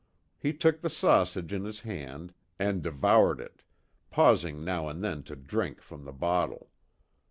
[0.39, 3.61] He took the sausage in his hand and devoured it,
[4.09, 6.71] pausing now and then to drink from the bottle.